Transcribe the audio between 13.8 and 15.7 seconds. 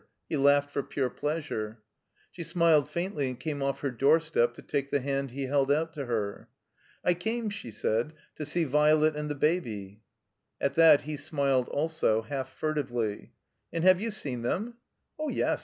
have you seen them?" 0h yes.